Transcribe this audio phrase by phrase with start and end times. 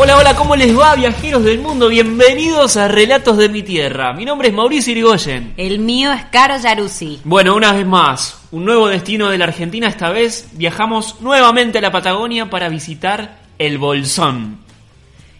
[0.00, 1.88] Hola, hola, ¿cómo les va, viajeros del mundo?
[1.88, 4.12] Bienvenidos a Relatos de mi Tierra.
[4.12, 5.54] Mi nombre es Mauricio Irigoyen.
[5.56, 7.18] El mío es Caro Yaruzzi.
[7.24, 9.88] Bueno, una vez más, un nuevo destino de la Argentina.
[9.88, 14.60] Esta vez viajamos nuevamente a la Patagonia para visitar el Bolsón.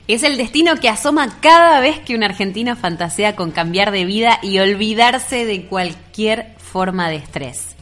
[0.09, 4.41] Es el destino que asoma cada vez que un argentino fantasea con cambiar de vida
[4.43, 7.77] y olvidarse de cualquier forma de estrés.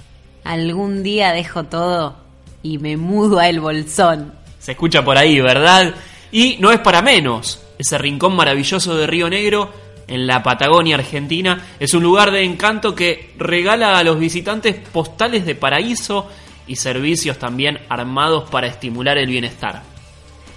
[0.44, 2.19] Algún día dejo todo
[2.62, 4.34] y me mudo a el Bolsón.
[4.58, 5.94] Se escucha por ahí, ¿verdad?
[6.37, 7.62] Y no es para menos.
[7.79, 9.73] Ese rincón maravilloso de Río Negro,
[10.06, 15.47] en la Patagonia Argentina, es un lugar de encanto que regala a los visitantes postales
[15.47, 16.28] de paraíso
[16.67, 19.83] y servicios también armados para estimular el bienestar.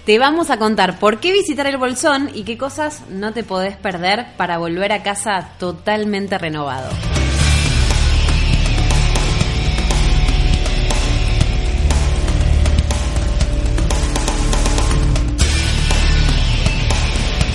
[0.04, 3.78] Te vamos a contar por qué visitar el Bolsón y qué cosas no te podés
[3.78, 6.90] perder para volver a casa totalmente renovado.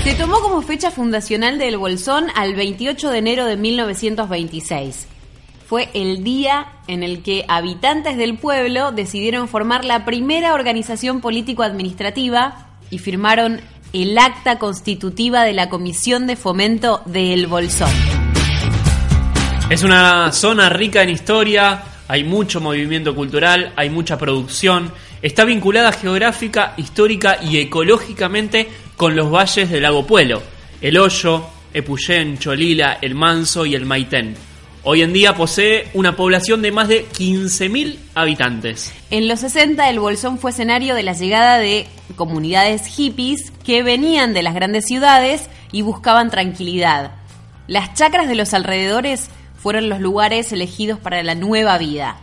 [0.06, 5.08] Se tomó como fecha fundacional del Bolsón al 28 de enero de 1926.
[5.66, 12.68] Fue el día en el que habitantes del pueblo decidieron formar la primera organización político-administrativa
[12.92, 13.62] y firmaron
[13.94, 17.90] el acta constitutiva de la Comisión de Fomento de El Bolsón.
[19.72, 24.92] Es una zona rica en historia, hay mucho movimiento cultural, hay mucha producción,
[25.24, 30.42] está vinculada geográfica, histórica y ecológicamente con los valles del lago Puelo,
[30.82, 34.36] el Hoyo, Epuyén, Cholila, el Manso y el Maitén.
[34.84, 38.94] Hoy en día posee una población de más de 15.000 habitantes.
[39.10, 44.34] En los 60 el Bolsón fue escenario de la llegada de comunidades hippies que venían
[44.34, 47.14] de las grandes ciudades y buscaban tranquilidad.
[47.68, 52.18] Las chacras de los alrededores fueron los lugares elegidos para la nueva vida.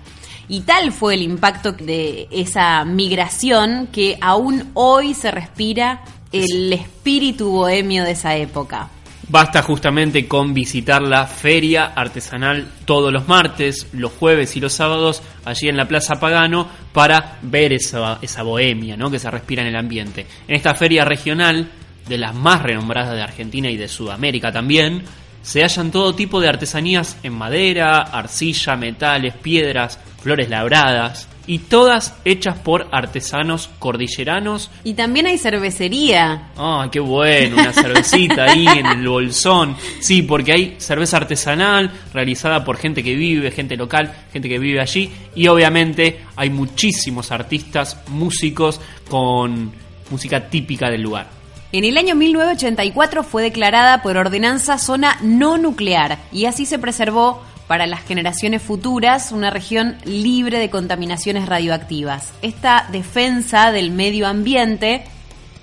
[0.48, 7.50] Y tal fue el impacto de esa migración que aún hoy se respira el espíritu
[7.50, 8.88] bohemio de esa época.
[9.28, 15.22] Basta justamente con visitar la feria artesanal todos los martes, los jueves y los sábados
[15.44, 19.10] allí en la Plaza Pagano para ver esa, esa bohemia ¿no?
[19.10, 20.26] que se respira en el ambiente.
[20.48, 21.70] En esta feria regional,
[22.08, 25.02] de las más renombradas de Argentina y de Sudamérica también,
[25.42, 32.14] se hallan todo tipo de artesanías en madera, arcilla, metales, piedras, flores labradas, y todas
[32.24, 34.70] hechas por artesanos cordilleranos.
[34.84, 36.50] Y también hay cervecería.
[36.56, 39.76] Ah, qué bueno, una cervecita ahí en el bolsón.
[40.00, 44.80] Sí, porque hay cerveza artesanal realizada por gente que vive, gente local, gente que vive
[44.80, 45.10] allí.
[45.34, 49.72] Y obviamente hay muchísimos artistas, músicos con
[50.10, 51.42] música típica del lugar.
[51.72, 57.42] En el año 1984 fue declarada por ordenanza zona no nuclear y así se preservó
[57.66, 62.32] para las generaciones futuras una región libre de contaminaciones radioactivas.
[62.42, 65.04] Esta defensa del medio ambiente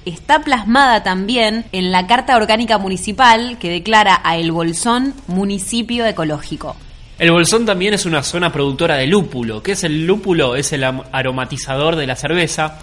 [0.06, 6.76] está plasmada también en la Carta Orgánica Municipal que declara a El Bolsón municipio ecológico.
[7.18, 9.62] El Bolsón también es una zona productora de lúpulo.
[9.62, 10.56] ¿Qué es el lúpulo?
[10.56, 12.80] Es el aromatizador de la cerveza.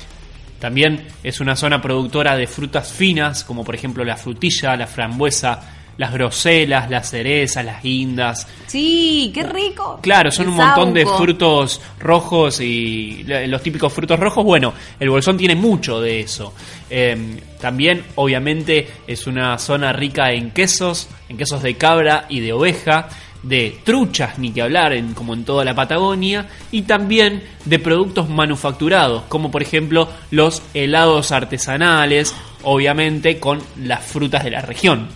[0.61, 5.76] También es una zona productora de frutas finas, como por ejemplo la frutilla, la frambuesa,
[5.99, 8.47] las groselas, las cerezas, las guindas.
[8.67, 9.99] Sí, qué rico.
[10.03, 14.45] Claro, son un montón de frutos rojos y los típicos frutos rojos.
[14.45, 16.53] Bueno, el Bolsón tiene mucho de eso.
[16.91, 22.53] Em, también, obviamente, es una zona rica en quesos, en quesos de cabra y de
[22.53, 23.09] oveja.
[23.43, 28.29] de truchas, ni que hablar, en, como en toda la Patagonia, y también de productos
[28.29, 32.35] manufacturados, como por ejemplo los helados artesanales,
[32.65, 35.07] obviamente con las frutas de la región.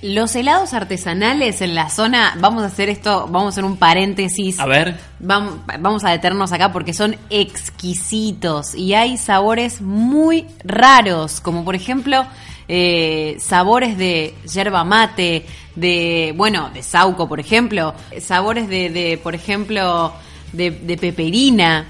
[0.00, 4.60] Los helados artesanales en la zona, vamos a hacer esto, vamos a hacer un paréntesis.
[4.60, 4.96] A ver.
[5.18, 11.74] Vamos, vamos a detenernos acá porque son exquisitos y hay sabores muy raros, como por
[11.74, 12.26] ejemplo
[12.68, 19.34] eh, sabores de yerba mate, de, bueno, de sauco, por ejemplo, sabores de, de por
[19.34, 20.12] ejemplo,
[20.52, 21.86] de, de peperina.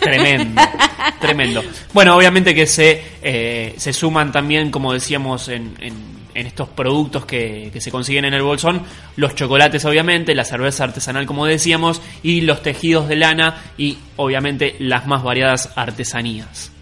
[0.00, 0.62] Tremendo,
[1.20, 1.62] tremendo.
[1.92, 7.26] Bueno, obviamente que se, eh, se suman también, como decíamos en, en en estos productos
[7.26, 8.82] que, que, se consiguen en el bolsón,
[9.16, 14.76] los chocolates obviamente, la cerveza artesanal como decíamos, y los tejidos de lana y obviamente
[14.78, 16.72] las más variadas artesanías.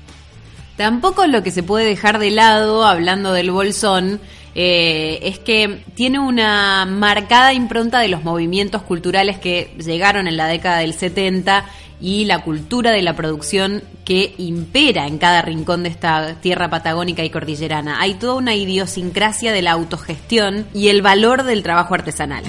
[0.77, 4.21] Tampoco lo que se puede dejar de lado, hablando del bolsón,
[4.55, 10.47] eh, es que tiene una marcada impronta de los movimientos culturales que llegaron en la
[10.47, 11.65] década del 70
[12.01, 17.25] y la cultura de la producción que impera en cada rincón de esta tierra patagónica
[17.25, 18.01] y cordillerana.
[18.01, 22.45] Hay toda una idiosincrasia de la autogestión y el valor del trabajo artesanal.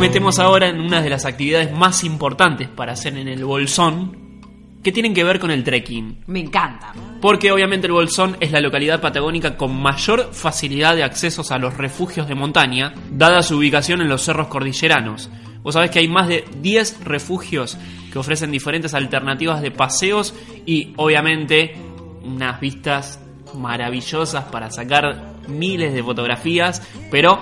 [0.00, 4.40] Metemos ahora en una de las actividades más importantes para hacer en el Bolsón,
[4.82, 6.24] que tienen que ver con el trekking.
[6.26, 6.94] Me encanta.
[7.20, 11.76] Porque obviamente el Bolsón es la localidad patagónica con mayor facilidad de accesos a los
[11.76, 15.30] refugios de montaña, dada su ubicación en los cerros cordilleranos.
[15.62, 17.76] Vos sabés que hay más de 10 refugios
[18.10, 20.34] que ofrecen diferentes alternativas de paseos
[20.66, 21.74] y obviamente
[22.22, 23.20] unas vistas
[23.54, 27.40] maravillosas para sacar miles de fotografías, pero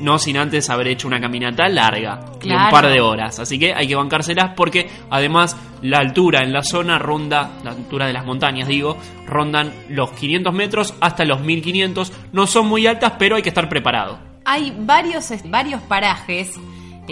[0.00, 3.38] no sin antes haber hecho una caminata larga, de un par de horas.
[3.38, 8.06] Así que hay que bancárselas porque además la altura en la zona ronda, la altura
[8.06, 12.12] de las montañas digo, rondan los 500 metros hasta los 1500.
[12.32, 14.18] No son muy altas, pero hay que estar preparado.
[14.44, 16.58] Hay varios, varios parajes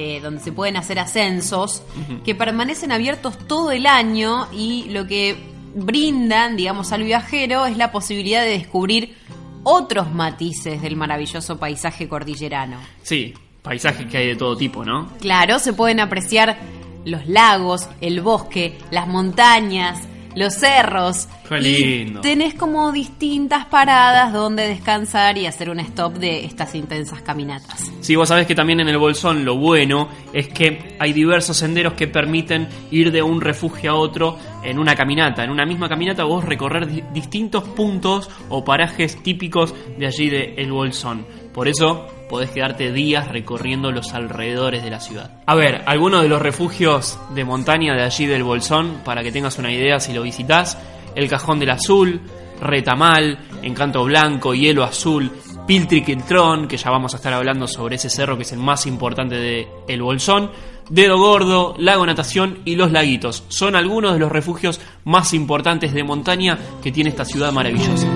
[0.01, 1.83] eh, donde se pueden hacer ascensos
[2.25, 5.37] que permanecen abiertos todo el año y lo que
[5.75, 9.17] brindan, digamos, al viajero es la posibilidad de descubrir
[9.65, 12.79] otros matices del maravilloso paisaje cordillerano.
[13.03, 15.09] Sí, paisajes que hay de todo tipo, ¿no?
[15.21, 16.61] Claro, se pueden apreciar
[17.05, 19.99] los lagos, el bosque, las montañas,
[20.39, 21.29] los cerros.
[21.49, 22.21] Qué lindo.
[22.21, 27.91] tenés como distintas paradas donde descansar y hacer un stop de estas intensas caminatas.
[28.01, 31.95] Sí, vos sabés que también en el Bolsón lo bueno es que hay diversos senderos
[31.95, 35.45] que permiten ir de un refugio a otro en una caminata.
[35.45, 40.73] En una misma caminata vos recorrer distintos puntos o parajes típicos de allí de El
[40.73, 41.27] Bolsón.
[41.59, 45.43] Por eso podés quedarte días recorriendo los alrededores de la ciudad.
[45.45, 49.59] A ver, algunos de los refugios de montaña de allí del Bolsón, para que tengas
[49.59, 50.79] una idea si lo visitas,
[51.17, 52.21] el Cajón del Azul,
[52.61, 55.33] Retamal, Encanto Blanco, Hielo Azul,
[55.67, 59.35] Piltriquiltrón, que ya vamos a estar hablando sobre ese cerro que es el más importante
[59.35, 60.53] de El Bolsón,
[60.89, 63.43] Dedo Gordo, Lago Natación y Los Laguitos.
[63.49, 68.07] Son algunos de los refugios más importantes de montaña que tiene esta ciudad maravillosa.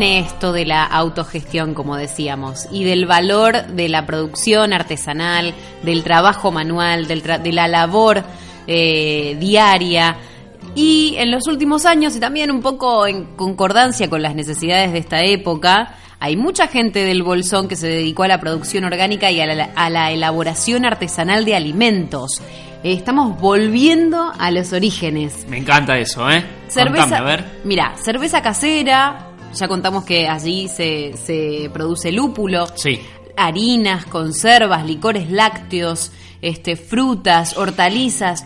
[0.00, 6.52] Esto de la autogestión, como decíamos, y del valor de la producción artesanal, del trabajo
[6.52, 8.22] manual, de la labor
[8.66, 10.16] eh, diaria.
[10.74, 14.98] Y en los últimos años, y también un poco en concordancia con las necesidades de
[15.00, 19.40] esta época, hay mucha gente del Bolsón que se dedicó a la producción orgánica y
[19.40, 22.40] a la elaboración artesanal de alimentos
[22.82, 25.46] estamos volviendo a los orígenes.
[25.48, 26.44] Me encanta eso, ¿eh?
[26.68, 27.44] Cerveza, a ver.
[27.64, 32.66] Mira, cerveza casera, ya contamos que allí se, se produce lúpulo.
[32.74, 33.00] Sí.
[33.36, 38.44] Harinas, conservas, licores lácteos, este, frutas, hortalizas.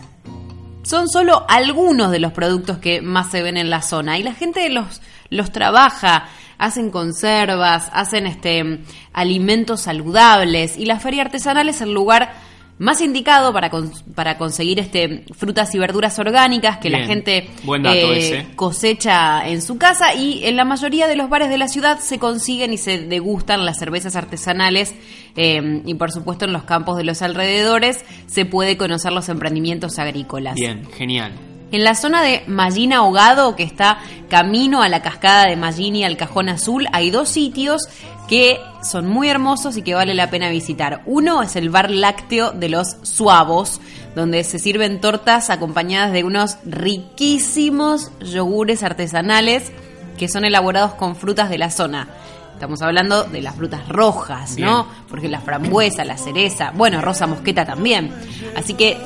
[0.83, 4.33] Son solo algunos de los productos que más se ven en la zona y la
[4.33, 8.79] gente los, los trabaja hacen conservas, hacen este
[9.13, 12.33] alimentos saludables y la feria artesanal es el lugar
[12.79, 13.71] más indicado para,
[14.13, 17.49] para conseguir este frutas y verduras orgánicas que la gente
[17.85, 21.99] eh, cosecha en su casa y en la mayoría de los bares de la ciudad
[21.99, 24.93] se consiguen y se degustan las cervezas artesanales
[25.35, 29.97] eh, y por supuesto en los campos de los alrededores se puede conocer los emprendimientos
[29.99, 30.55] agrícolas.
[30.55, 31.33] Bien, genial.
[31.69, 36.05] En la zona de Mallín Ahogado, que está camino a la cascada de Mallín y
[36.05, 37.89] al Cajón Azul, hay dos sitios
[38.29, 41.01] que son muy hermosos y que vale la pena visitar.
[41.05, 43.81] Uno es el bar lácteo de los Suavos,
[44.15, 49.71] donde se sirven tortas acompañadas de unos riquísimos yogures artesanales
[50.17, 52.07] que son elaborados con frutas de la zona.
[52.53, 54.87] Estamos hablando de las frutas rojas, ¿no?
[55.09, 58.11] Porque la frambuesa, la cereza, bueno, rosa mosqueta también.
[58.55, 58.97] Así que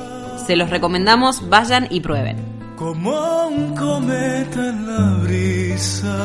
[0.46, 2.51] se los recomendamos, vayan y prueben.
[2.82, 3.14] Como
[3.48, 6.18] un cometa en la brisa,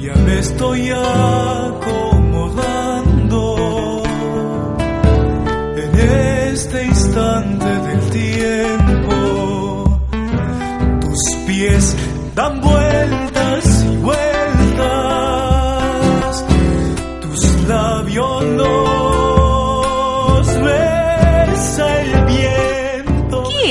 [0.00, 1.82] ya me estoy acomodando
[5.76, 5.90] en
[6.54, 10.00] este instante del tiempo.
[11.02, 11.94] Tus pies
[12.34, 12.79] dan vueltas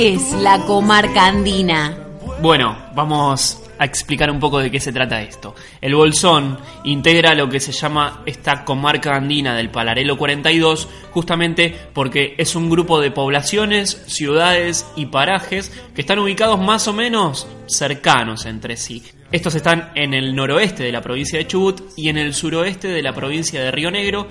[0.00, 1.94] es la comarca andina?
[2.40, 5.54] Bueno, vamos a explicar un poco de qué se trata esto.
[5.78, 12.34] El Bolsón integra lo que se llama esta comarca andina del Palarelo 42, justamente porque
[12.38, 18.46] es un grupo de poblaciones, ciudades y parajes que están ubicados más o menos cercanos
[18.46, 19.02] entre sí.
[19.30, 23.02] Estos están en el noroeste de la provincia de Chubut y en el suroeste de
[23.02, 24.26] la provincia de Río Negro,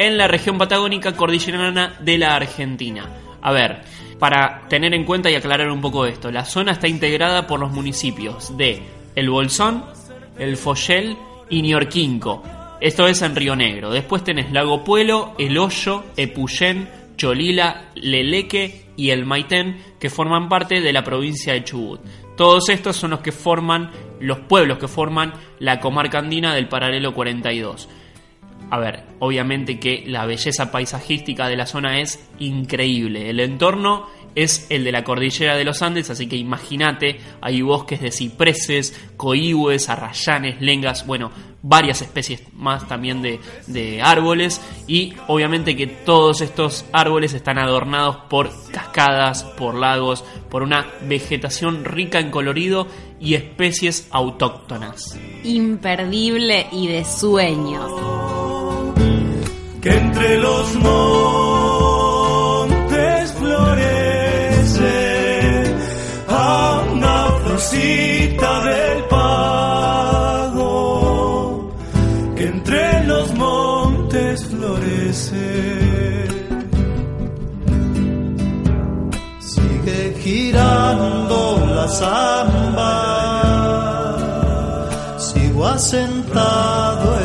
[0.00, 3.08] en la región patagónica cordillerana de la Argentina.
[3.40, 3.82] A ver,
[4.22, 7.72] para tener en cuenta y aclarar un poco esto, la zona está integrada por los
[7.72, 8.80] municipios de
[9.16, 9.84] El Bolsón,
[10.38, 11.16] El Follel
[11.50, 12.40] y Niorquinco.
[12.80, 13.90] Esto es en Río Negro.
[13.90, 20.80] Después tenés Lago Puelo, El Hoyo, Epuyén, Cholila, Leleque y El Maitén, que forman parte
[20.80, 22.00] de la provincia de Chubut.
[22.36, 27.12] Todos estos son los que forman, los pueblos que forman la comarca andina del paralelo
[27.12, 27.88] 42.
[28.72, 33.28] A ver, obviamente que la belleza paisajística de la zona es increíble.
[33.28, 38.00] El entorno es el de la cordillera de los Andes, así que imagínate, hay bosques
[38.00, 45.76] de cipreses, coihues, arrayanes, lengas, bueno, varias especies más también de, de, árboles y obviamente
[45.76, 52.30] que todos estos árboles están adornados por cascadas, por lagos, por una vegetación rica en
[52.30, 52.86] colorido
[53.20, 55.20] y especies autóctonas.
[55.44, 58.41] Imperdible y de sueños
[59.82, 61.32] que entre los montes
[63.32, 64.84] florece
[66.28, 70.60] a una florcita del pago,
[72.36, 76.28] que entre los montes florece.
[79.40, 82.92] Sigue girando la samba,
[85.18, 87.21] sigo asentado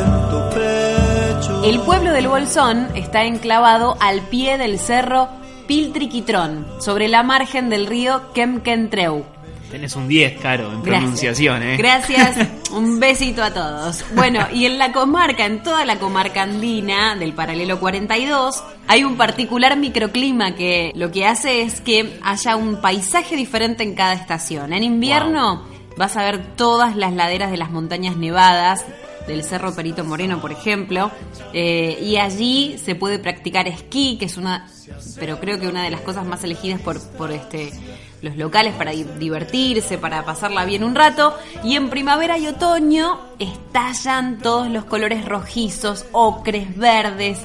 [2.18, 5.28] del Bolsón está enclavado al pie del cerro
[5.68, 9.24] Piltriquitrón, sobre la margen del río Kemkentreu.
[9.70, 11.76] Tenés un 10, Caro, en pronunciación, ¿eh?
[11.76, 14.04] Gracias, un besito a todos.
[14.16, 19.16] Bueno, y en la comarca, en toda la comarca andina del paralelo 42, hay un
[19.16, 24.72] particular microclima que lo que hace es que haya un paisaje diferente en cada estación.
[24.72, 28.84] En invierno vas a ver todas las laderas de las montañas nevadas,
[29.28, 31.12] del Cerro Perito Moreno, por ejemplo,
[31.52, 34.68] eh, y allí se puede practicar esquí, que es una,
[35.20, 37.72] pero creo que una de las cosas más elegidas por, por este
[38.20, 44.38] los locales para divertirse, para pasarla bien un rato, y en primavera y otoño estallan
[44.38, 47.38] todos los colores rojizos, ocres, verdes,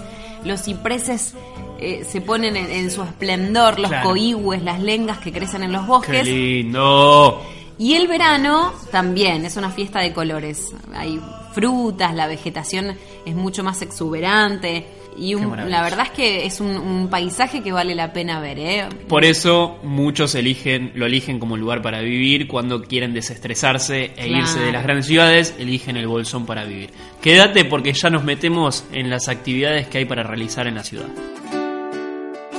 [0.43, 1.35] los cipreses
[1.79, 6.23] eh, se ponen en, su esplendor, los coihues, las lengas que crecen en los bosques.
[6.23, 7.41] ¡Qué lindo!
[7.77, 10.71] Y el verano también es una fiesta de colores.
[10.93, 11.19] Hay
[11.53, 12.95] frutas, la vegetación
[13.25, 14.85] es mucho más exuberante.
[15.15, 18.59] Y la verdad es que es un, paisaje que vale la pena ver.
[18.59, 18.89] ¿eh?
[19.07, 22.47] Por eso muchos eligen, lo eligen como lugar para vivir.
[22.47, 26.89] Cuando quieren desestresarse e irse de las grandes ciudades, eligen el bolsón para vivir.
[27.21, 31.09] Quédate porque ya nos metemos en las actividades que hay para realizar en la ciudad.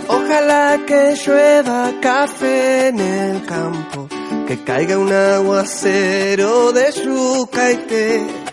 [0.06, 4.08] Ojalá que llueva café en el campo,
[4.46, 8.43] que caiga un aguacero de yuca y té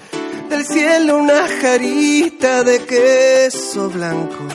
[0.52, 4.48] del cielo una jarita de queso blanco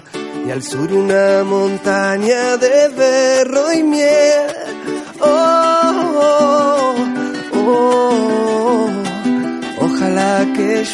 [0.46, 4.50] y al sur una montaña de berro y miel.
[5.20, 6.94] oh, oh.
[7.54, 8.90] oh.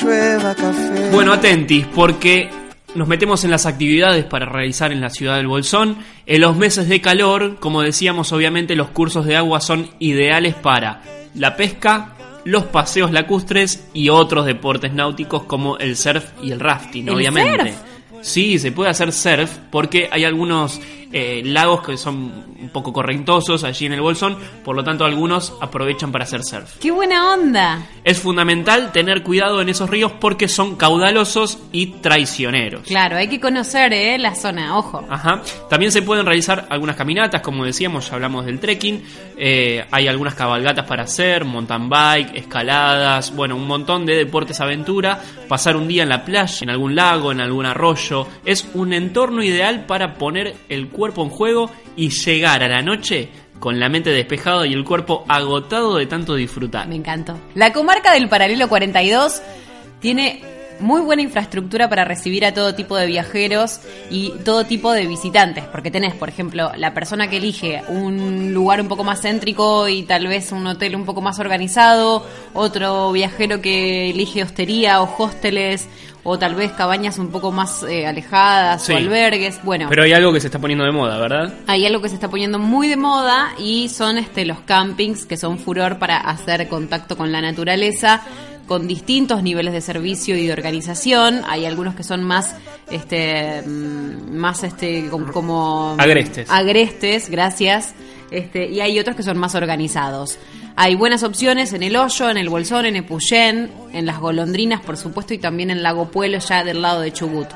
[0.02, 1.10] llueva café.
[1.10, 2.48] Bueno, atentis, porque
[2.94, 5.98] nos metemos en las actividades para realizar en la ciudad del Bolsón.
[6.26, 11.02] En los meses de calor, como decíamos, obviamente los cursos de agua son ideales para
[11.34, 17.08] la pesca, los paseos lacustres y otros deportes náuticos como el surf y el rafting,
[17.08, 17.72] ¿El obviamente.
[17.72, 17.82] surf?
[18.22, 20.80] Sí, se puede hacer surf porque hay algunos
[21.12, 25.52] eh, lagos que son un poco correntosos allí en el Bolsón, por lo tanto algunos
[25.60, 26.78] aprovechan para hacer surf.
[26.80, 27.86] ¡Qué buena onda!
[28.02, 32.86] Es fundamental tener cuidado en esos ríos porque son caudalosos y traicioneros.
[32.86, 34.16] Claro, hay que conocer ¿eh?
[34.16, 35.04] la zona, ojo.
[35.10, 35.42] Ajá.
[35.68, 39.02] También se pueden realizar algunas caminatas, como decíamos, ya hablamos del trekking.
[39.36, 45.20] Eh, hay algunas cabalgatas para hacer, mountain bike, escaladas, bueno, un montón de deportes aventura.
[45.46, 48.26] Pasar un día en la playa, en algún lago, en algún arroyo.
[48.46, 53.28] Es un entorno ideal para poner el cuerpo en juego y llegar a la noche
[53.58, 56.88] con la mente despejada y el cuerpo agotado de tanto disfrutar.
[56.88, 57.38] Me encantó.
[57.54, 59.42] La comarca del Paralelo 42
[60.00, 60.42] tiene
[60.80, 63.80] muy buena infraestructura para recibir a todo tipo de viajeros
[64.10, 68.80] y todo tipo de visitantes, porque tenés, por ejemplo, la persona que elige un lugar
[68.80, 73.60] un poco más céntrico y tal vez un hotel un poco más organizado, otro viajero
[73.60, 75.88] que elige hostería o hosteles,
[76.24, 78.92] o tal vez cabañas un poco más eh, alejadas Sí.
[78.92, 79.58] o albergues.
[79.64, 81.52] Bueno, Pero hay algo que se está poniendo de moda, ¿verdad?
[81.66, 85.36] hay algo que se está poniendo muy de moda y son este los campings que
[85.36, 88.22] son furor para hacer contacto con la naturaleza
[88.68, 91.42] con distintos niveles de servicio y de organización.
[91.48, 92.54] Hay algunos que son más
[92.90, 96.48] este mm, más este com- como Agrestes.
[96.50, 97.94] agrestes, gracias.
[98.30, 100.38] Este, y hay otros que son más organizados.
[100.76, 104.96] Hay buenas opciones en el Hoyo, en el Bolsón, en Epuyén, en las Golondrinas, por
[104.96, 107.48] supuesto, y también en Lago Pueblo, ya del lado de Chubut.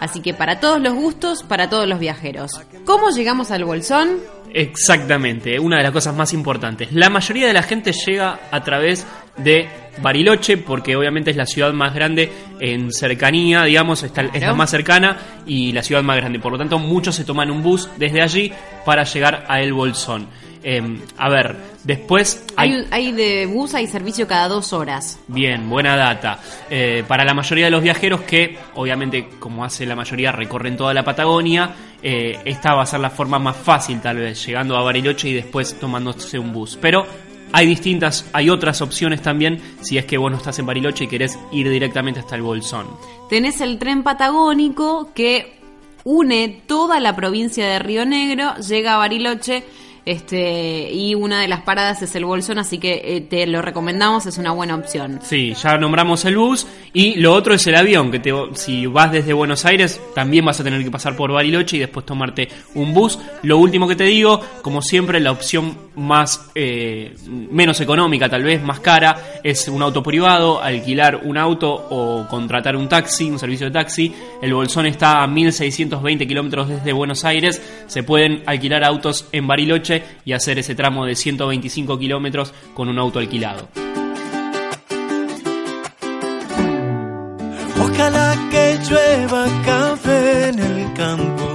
[0.00, 2.60] Así que para todos los gustos, para todos los viajeros.
[2.84, 4.18] ¿Cómo llegamos al Bolsón?
[4.52, 6.92] Exactamente, una de las cosas más importantes.
[6.92, 9.68] La mayoría de la gente llega a través de
[10.00, 14.70] Bariloche, porque obviamente es la ciudad más grande en cercanía, digamos, está, es la más
[14.70, 16.38] cercana y la ciudad más grande.
[16.38, 18.52] Por lo tanto, muchos se toman un bus desde allí
[18.84, 20.28] para llegar a El Bolsón.
[20.66, 25.18] Eh, a ver, después Hay, hay de bus, hay servicio cada dos horas.
[25.28, 26.40] Bien, buena data.
[26.70, 30.94] Eh, para la mayoría de los viajeros que, obviamente, como hace la mayoría, recorren toda
[30.94, 31.70] la Patagonia,
[32.02, 35.34] eh, esta va a ser la forma más fácil, tal vez, llegando a Bariloche y
[35.34, 36.78] después tomándose un bus.
[36.80, 37.06] Pero
[37.52, 41.08] hay distintas, hay otras opciones también, si es que vos no estás en Bariloche y
[41.08, 42.86] querés ir directamente hasta el Bolsón.
[43.28, 45.58] Tenés el tren patagónico que
[46.04, 49.62] une toda la provincia de Río Negro, llega a Bariloche.
[50.06, 54.26] Este, y una de las paradas es el Bolsón, así que eh, te lo recomendamos,
[54.26, 55.20] es una buena opción.
[55.22, 59.10] Sí, ya nombramos el bus y lo otro es el avión, que te, si vas
[59.12, 62.92] desde Buenos Aires también vas a tener que pasar por Bariloche y después tomarte un
[62.92, 63.18] bus.
[63.42, 68.62] Lo último que te digo, como siempre, la opción más eh, menos económica, tal vez
[68.62, 73.66] más cara, es un auto privado, alquilar un auto o contratar un taxi, un servicio
[73.66, 74.14] de taxi.
[74.42, 77.60] El Bolsón está a 1620 kilómetros desde Buenos Aires.
[77.86, 82.98] Se pueden alquilar autos en Bariloche y hacer ese tramo de 125 kilómetros con un
[82.98, 83.68] auto alquilado.
[88.50, 91.54] Que llueva café en el campo,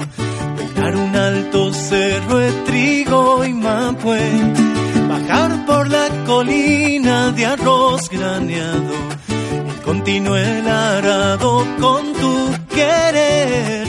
[1.70, 4.32] alto cerro de trigo y mapue,
[5.08, 8.94] bajar por la colina de arroz graneado
[9.28, 13.88] y continúe el arado con tu querer.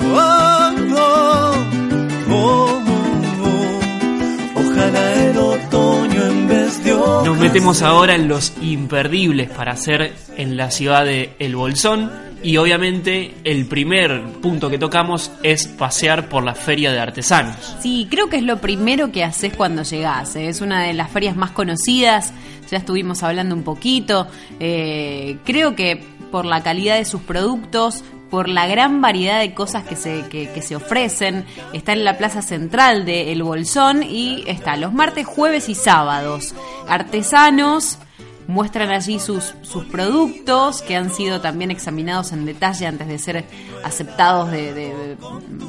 [0.00, 1.54] Oh, oh,
[2.30, 2.82] oh, oh,
[3.44, 4.60] oh.
[4.60, 10.56] Ojalá el otoño en vez de Nos metemos ahora en los imperdibles para hacer en
[10.56, 16.44] la ciudad de El Bolsón y obviamente el primer punto que tocamos es pasear por
[16.44, 17.76] la feria de artesanos.
[17.80, 20.36] Sí, creo que es lo primero que haces cuando llegás.
[20.36, 20.48] ¿eh?
[20.48, 22.32] Es una de las ferias más conocidas.
[22.70, 24.28] Ya estuvimos hablando un poquito.
[24.60, 29.84] Eh, creo que por la calidad de sus productos, por la gran variedad de cosas
[29.84, 31.44] que se, que, que se ofrecen.
[31.72, 36.54] Está en la plaza central de El Bolsón y está los martes, jueves y sábados.
[36.86, 37.98] Artesanos
[38.48, 43.44] muestran allí sus, sus productos que han sido también examinados en detalle antes de ser
[43.84, 45.16] aceptados de- de- de-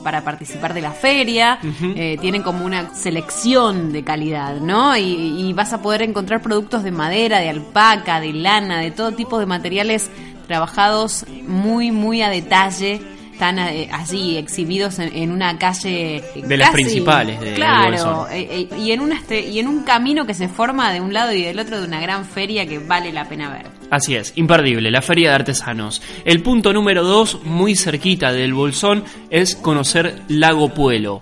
[0.03, 1.59] para participar de la feria.
[1.61, 4.95] Eh, tienen como una selección de calidad, ¿no?
[4.97, 9.11] Y, y vas a poder encontrar productos de madera, de alpaca, de lana, de todo
[9.11, 10.09] tipo de materiales
[10.47, 13.01] trabajados muy, muy a detalle.
[13.39, 18.27] Están eh, allí exhibidos en, en una calle De las principales de- claro Bolsón.
[18.33, 21.13] eh, eh, y en un este y en un camino que se forma de un
[21.13, 23.67] lado y del otro de una gran feria que vale la pena ver.
[23.91, 26.01] Así es, imperdible, la feria de artesanos.
[26.25, 31.21] El punto número dos, muy cerquita del Bolsón, es conocer Lago Puelo.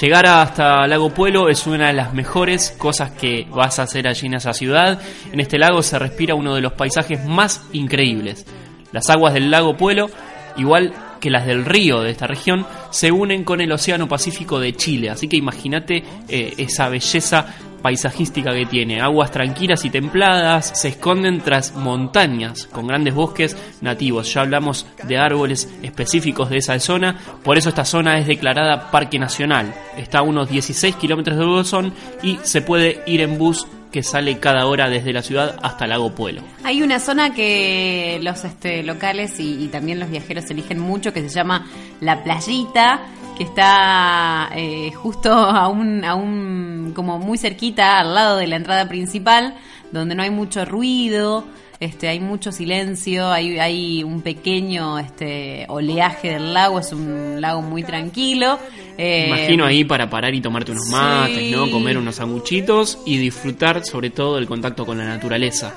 [0.00, 4.26] Llegar hasta Lago Puelo es una de las mejores cosas que vas a hacer allí
[4.26, 5.02] en esa ciudad.
[5.30, 8.46] En este lago se respira uno de los paisajes más increíbles.
[8.90, 10.08] Las aguas del lago Puelo,
[10.56, 14.74] igual que las del río de esta región, se unen con el Océano Pacífico de
[14.74, 15.08] Chile.
[15.08, 17.46] Así que imagínate eh, esa belleza
[17.80, 19.00] paisajística que tiene.
[19.00, 24.34] Aguas tranquilas y templadas se esconden tras montañas con grandes bosques nativos.
[24.34, 29.20] Ya hablamos de árboles específicos de esa zona, por eso esta zona es declarada Parque
[29.20, 29.72] Nacional.
[29.96, 34.38] Está a unos 16 kilómetros de Bolsón y se puede ir en bus que sale
[34.38, 36.42] cada hora desde la ciudad hasta Lago Puelo.
[36.64, 41.20] Hay una zona que los este, locales y, y también los viajeros eligen mucho que
[41.20, 41.66] se llama
[42.00, 43.02] La Playita,
[43.36, 48.56] que está eh, justo a un, a un, como muy cerquita al lado de la
[48.56, 49.54] entrada principal,
[49.90, 51.44] donde no hay mucho ruido.
[51.82, 57.60] Este, hay mucho silencio, hay, hay un pequeño este, oleaje del lago, es un lago
[57.60, 58.56] muy tranquilo.
[58.96, 61.50] Eh, Imagino ahí para parar y tomarte unos mates, Sí.
[61.50, 61.68] ¿no?
[61.72, 65.74] Comer unos sanguchitos y disfrutar sobre todo del contacto con la naturaleza.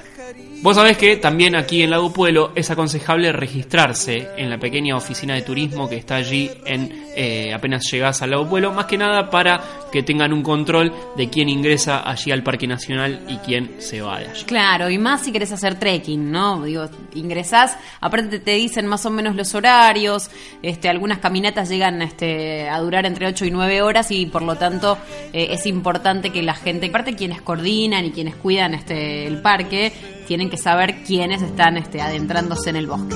[0.66, 5.36] Vos sabés que también aquí en Lago Puelo es aconsejable registrarse en la pequeña oficina
[5.36, 9.30] de turismo que está allí en eh, apenas llegás al Lago Puelo, más que nada
[9.30, 14.02] para que tengan un control de quién ingresa allí al Parque Nacional y quién se
[14.02, 14.44] va de allí.
[14.44, 16.64] Claro, y más si querés hacer trekking, ¿no?
[16.64, 20.30] Digo, ingresás, aparte te dicen más o menos los horarios,
[20.62, 24.56] este, algunas caminatas llegan este, a durar entre 8 y 9 horas y por lo
[24.56, 24.98] tanto
[25.32, 29.94] eh, es importante que la gente, aparte quienes coordinan y quienes cuidan este, el parque,
[30.26, 33.16] tienen que saber quiénes están este, adentrándose en el bosque.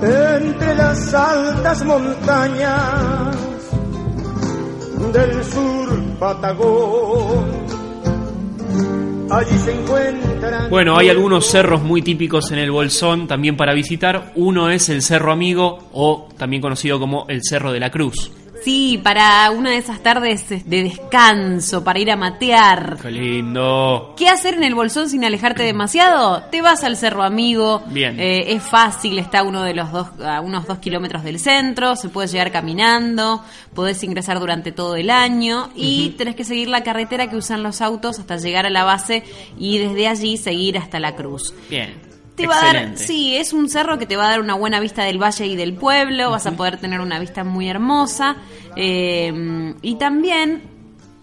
[0.00, 3.36] entre las altas montañas
[5.12, 7.46] del sur Patagón.
[9.30, 10.70] Allí se encuentran.
[10.70, 14.32] Bueno, hay algunos cerros muy típicos en el Bolsón también para visitar.
[14.36, 18.32] Uno es el Cerro Amigo o también conocido como el Cerro de la Cruz.
[18.68, 22.98] Sí, para una de esas tardes de descanso, para ir a matear.
[23.00, 24.12] ¡Qué lindo!
[24.14, 26.42] ¿Qué hacer en el bolsón sin alejarte demasiado?
[26.50, 27.82] Te vas al Cerro Amigo.
[27.86, 28.20] Bien.
[28.20, 31.96] Eh, es fácil, está a uno de los dos, a unos dos kilómetros del centro.
[31.96, 33.42] Se puede llegar caminando.
[33.72, 35.70] Podés ingresar durante todo el año.
[35.74, 39.24] Y tenés que seguir la carretera que usan los autos hasta llegar a la base
[39.58, 41.54] y desde allí seguir hasta la cruz.
[41.70, 42.07] Bien.
[42.38, 44.80] Te va a dar, sí, es un cerro que te va a dar una buena
[44.80, 48.36] vista del valle y del pueblo, vas a poder tener una vista muy hermosa.
[48.76, 50.62] eh, y también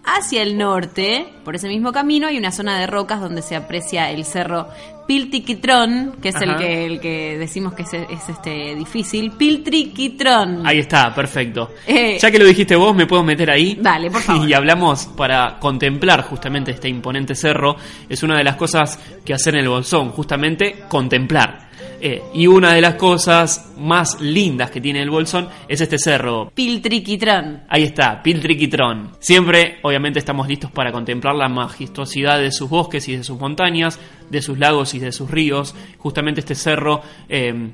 [0.06, 4.10] hacia el norte, por ese mismo camino, hay una zona de rocas donde se aprecia
[4.10, 4.68] el cerro
[5.06, 9.32] Piltiquitrón, que es el que, el que decimos que es, es, este difícil.
[9.32, 10.66] Piltriquitrón.
[10.66, 11.72] Ahí está, perfecto.
[11.86, 13.78] Eh, ya que lo dijiste vos, me puedo meter ahí.
[13.80, 14.36] Dale, por favor.
[14.48, 17.76] Y hablamos para contemplar justamente este imponente cerro.
[18.08, 21.65] Es una de las cosas que hacer en el Bolsón, justamente contemplar.
[22.00, 26.50] Eh, y una de las cosas más lindas que tiene el Bolsón es este cerro.
[26.54, 27.62] Piltriquitrón.
[27.68, 29.12] Ahí está, Piltriquitrón.
[29.18, 33.98] Siempre, obviamente, estamos listos para contemplar la majestuosidad de sus bosques y de sus montañas,
[34.30, 35.74] de sus lagos y de sus ríos.
[35.98, 37.70] Justamente este cerro, eh,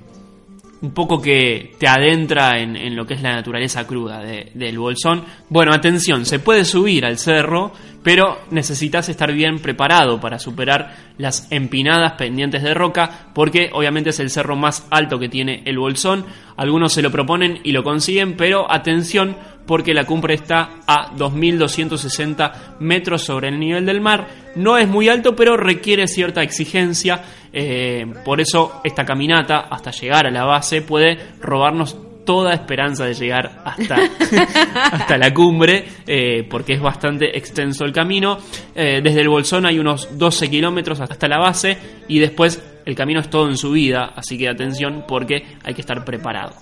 [0.82, 4.78] un poco que te adentra en, en lo que es la naturaleza cruda de- del
[4.78, 5.24] Bolsón.
[5.48, 11.46] Bueno, atención, se puede subir al cerro, pero necesitas estar bien preparado para superar las
[11.52, 16.26] empinadas pendientes de roca, porque obviamente es el cerro más alto que tiene el Bolsón.
[16.56, 22.52] Algunos se lo proponen y lo consiguen, pero atención, porque la cumbre está a 2.260
[22.80, 24.26] metros sobre el nivel del mar.
[24.56, 27.22] No es muy alto, pero requiere cierta exigencia.
[27.52, 33.14] eh, por eso esta caminata hasta llegar a la base puede robarnos toda esperanza de
[33.14, 33.96] llegar hasta,
[34.92, 38.38] hasta la cumbre, eh, porque es bastante extenso el camino.
[38.74, 41.76] Eh, desde el Bolsón hay unos 12 kilómetros hasta la base
[42.08, 46.04] y después el camino es todo en subida, así que atención porque hay que estar
[46.04, 46.54] preparado.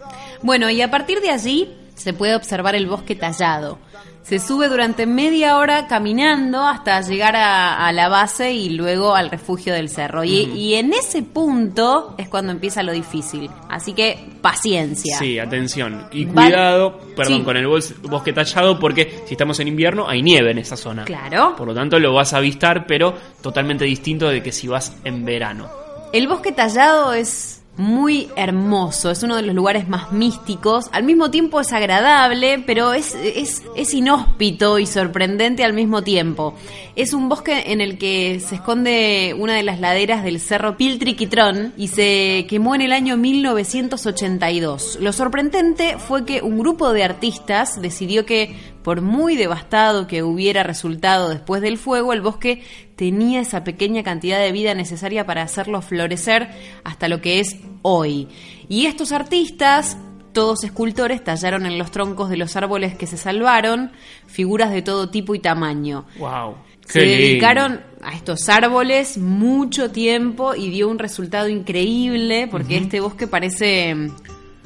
[0.42, 1.68] Bueno, y a partir de allí
[2.00, 3.78] se puede observar el bosque tallado.
[4.22, 9.30] Se sube durante media hora caminando hasta llegar a, a la base y luego al
[9.30, 10.22] refugio del cerro.
[10.24, 13.50] Y, y en ese punto es cuando empieza lo difícil.
[13.68, 15.16] Así que paciencia.
[15.18, 16.06] Sí, atención.
[16.12, 17.42] Y cuidado, perdón, Sí.
[17.42, 21.06] con el bos- bosque tallado porque si estamos en invierno hay nieve en esa zona.
[21.06, 21.54] Claro.
[21.56, 25.24] Por lo tanto lo vas a avistar, pero totalmente distinto de que si vas en
[25.24, 25.68] verano.
[26.12, 31.30] El bosque tallado es muy hermoso, es uno de los lugares más místicos, al mismo
[31.30, 36.54] tiempo es agradable, pero es, es, es inhóspito y sorprendente al mismo tiempo.
[36.96, 41.72] Es un bosque en el que se esconde una de las laderas del cerro Piltriquitrón
[41.76, 44.98] y se quemó en el año 1982.
[45.00, 50.62] Lo sorprendente fue que un grupo de artistas decidió que por muy devastado que hubiera
[50.62, 52.62] resultado después del fuego, el bosque
[52.96, 56.48] tenía esa pequeña cantidad de vida necesaria para hacerlo florecer
[56.84, 58.28] hasta lo que es hoy.
[58.68, 59.98] Y estos artistas,
[60.32, 63.92] todos escultores, tallaron en los troncos de los árboles que se salvaron
[64.26, 66.06] figuras de todo tipo y tamaño.
[66.18, 66.56] Wow.
[66.86, 73.28] Se dedicaron a estos árboles mucho tiempo y dio un resultado increíble porque este bosque
[73.28, 74.10] parece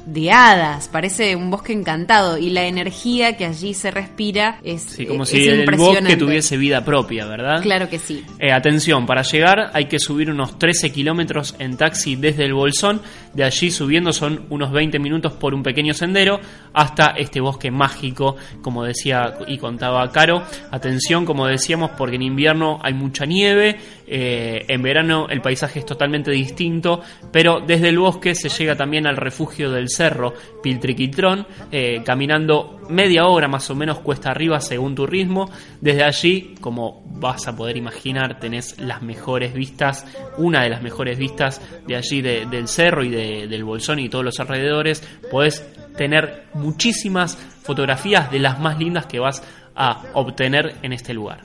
[0.05, 5.05] de hadas, parece un bosque encantado y la energía que allí se respira es Sí,
[5.05, 7.61] como es si el bosque tuviese vida propia, ¿verdad?
[7.61, 8.23] Claro que sí.
[8.39, 13.01] Eh, atención, para llegar hay que subir unos 13 kilómetros en taxi desde el Bolsón.
[13.33, 16.39] De allí subiendo son unos 20 minutos por un pequeño sendero
[16.73, 20.43] hasta este bosque mágico, como decía y contaba Caro.
[20.71, 25.85] Atención, como decíamos, porque en invierno hay mucha nieve, eh, en verano el paisaje es
[25.85, 32.01] totalmente distinto, pero desde el bosque se llega también al refugio del cerro Piltriquitrón, eh,
[32.03, 35.49] caminando media hora más o menos cuesta arriba según tu ritmo.
[35.81, 40.05] Desde allí, como vas a poder imaginar, tenés las mejores vistas,
[40.37, 44.09] una de las mejores vistas de allí de- del cerro y de- del Bolsón y
[44.09, 45.01] todos los alrededores.
[45.31, 45.65] Podés
[45.97, 49.41] tener muchísimas fotografías de las más lindas que vas
[49.75, 51.39] a obtener en este lugar.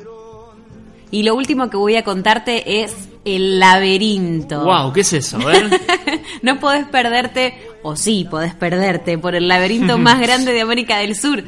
[1.10, 4.64] Y lo último que voy a contarte es el laberinto.
[4.64, 5.38] Wow, ¿qué es eso?
[5.38, 5.80] A ver.
[6.42, 11.16] no podés perderte, o sí, podés perderte por el laberinto más grande de América del
[11.16, 11.42] Sur.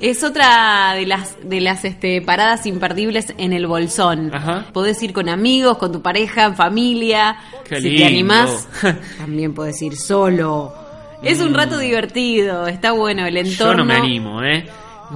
[0.00, 4.34] Es otra de las de las este, paradas imperdibles en el Bolsón.
[4.34, 4.66] Ajá.
[4.72, 7.36] Podés ir con amigos, con tu pareja, en familia.
[7.64, 7.98] Qué si lindo.
[7.98, 8.68] te animás,
[9.18, 10.74] también podés ir solo.
[11.22, 13.72] Es un rato divertido, está bueno el entorno.
[13.72, 14.66] Yo no me animo, ¿eh?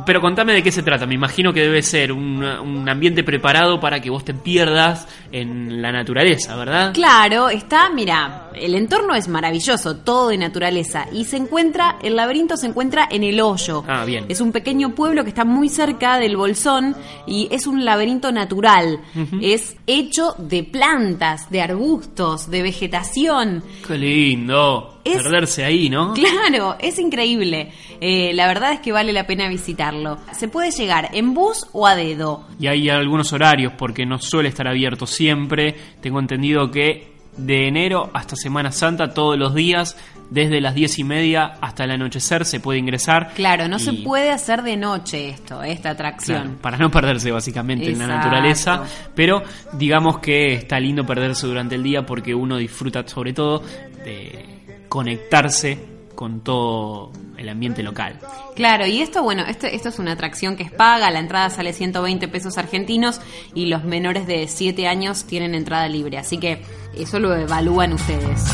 [0.04, 1.06] Pero contame de qué se trata.
[1.06, 5.80] Me imagino que debe ser un, un ambiente preparado para que vos te pierdas en
[5.80, 6.92] la naturaleza, ¿verdad?
[6.92, 11.06] Claro, está, mira, el entorno es maravilloso, todo de naturaleza.
[11.12, 13.84] Y se encuentra, el laberinto se encuentra en el hoyo.
[13.86, 14.26] Ah, bien.
[14.28, 19.00] Es un pequeño pueblo que está muy cerca del Bolsón y es un laberinto natural.
[19.40, 23.62] Es hecho de plantas, de arbustos, de vegetación.
[23.86, 24.95] Qué lindo.
[25.06, 26.14] Es- Perderse ahí, ¿no?
[26.14, 27.72] Claro, es increíble.
[28.00, 30.18] Eh, la verdad es que vale la pena visitarlo.
[30.32, 32.44] Se puede llegar en bus o a dedo.
[32.58, 35.74] Y hay algunos horarios porque no suele estar abierto siempre.
[36.00, 39.94] Tengo entendido que de enero hasta Semana Santa, todos los días,
[40.30, 43.32] desde las diez y media hasta el anochecer, se puede ingresar.
[43.34, 46.42] Claro, no se puede hacer de noche esto, esta atracción.
[46.42, 49.42] Claro, para no perderse básicamente en la naturaleza, pero
[49.74, 53.62] digamos que está lindo perderse durante el día porque uno disfruta sobre todo
[54.02, 54.45] de
[54.88, 55.78] conectarse
[56.14, 58.18] con todo el ambiente local.
[58.54, 61.72] Claro, y esto, bueno, esto, esto es una atracción que es paga, la entrada sale
[61.72, 63.20] 120 pesos argentinos
[63.54, 66.62] y los menores de 7 años tienen entrada libre, así que
[66.96, 68.44] eso lo evalúan ustedes.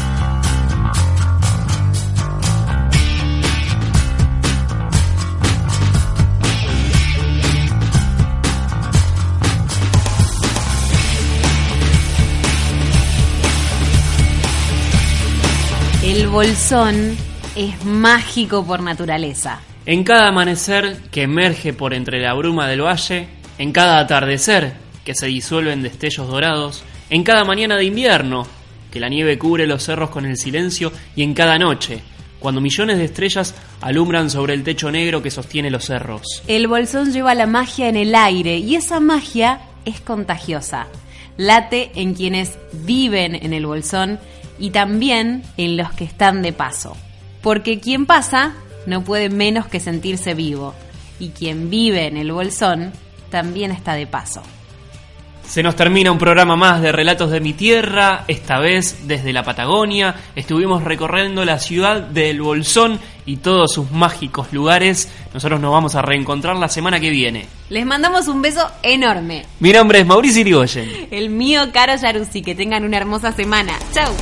[16.12, 17.16] El bolsón
[17.56, 19.62] es mágico por naturaleza.
[19.86, 24.74] En cada amanecer que emerge por entre la bruma del valle, en cada atardecer
[25.06, 28.46] que se disuelve en destellos dorados, en cada mañana de invierno
[28.90, 32.02] que la nieve cubre los cerros con el silencio y en cada noche,
[32.40, 36.42] cuando millones de estrellas alumbran sobre el techo negro que sostiene los cerros.
[36.46, 40.88] El bolsón lleva la magia en el aire y esa magia es contagiosa.
[41.38, 44.20] Late en quienes viven en el bolsón
[44.62, 46.96] y también en los que están de paso.
[47.42, 48.54] Porque quien pasa
[48.86, 50.72] no puede menos que sentirse vivo
[51.18, 52.92] y quien vive en el bolsón
[53.28, 54.40] también está de paso.
[55.44, 59.42] Se nos termina un programa más de Relatos de mi Tierra, esta vez desde la
[59.42, 60.14] Patagonia.
[60.36, 65.08] Estuvimos recorriendo la ciudad del Bolsón y todos sus mágicos lugares.
[65.32, 67.46] Nosotros nos vamos a reencontrar la semana que viene.
[67.68, 69.46] Les mandamos un beso enorme.
[69.60, 71.08] Mi nombre es Mauricio Irigoyen.
[71.10, 72.42] El mío, Caro Yaruzzi.
[72.42, 73.72] Que tengan una hermosa semana.
[73.92, 74.12] Chau.